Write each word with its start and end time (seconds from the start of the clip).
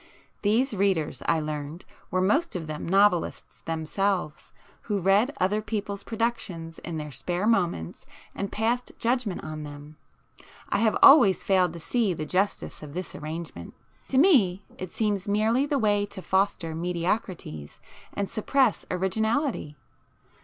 These 0.41 0.73
'readers' 0.73 1.21
I 1.27 1.39
learned, 1.39 1.85
were 2.09 2.23
most 2.23 2.55
of 2.55 2.65
them 2.65 2.89
novelists 2.89 3.61
themselves, 3.61 4.51
who 4.89 4.99
read 4.99 5.31
other 5.39 5.61
people's 5.61 6.01
productions 6.01 6.79
in 6.79 6.97
their 6.97 7.11
spare 7.11 7.45
moments 7.45 8.07
and 8.33 8.51
passed 8.51 8.93
judgment 8.97 9.43
on 9.43 9.61
them. 9.61 9.97
I 10.69 10.79
have 10.79 10.97
always 11.03 11.43
failed 11.43 11.73
to 11.73 11.79
see 11.79 12.15
the 12.15 12.25
justice 12.25 12.81
of 12.81 12.95
this 12.95 13.13
arrangement; 13.13 13.75
to 14.07 14.17
me 14.17 14.65
it 14.75 14.91
seems 14.91 15.27
merely 15.29 15.67
the 15.67 15.77
way 15.77 16.07
to 16.07 16.23
foster 16.23 16.73
mediocrities 16.73 17.77
and 18.11 18.27
suppress 18.27 18.87
originality. 18.89 19.77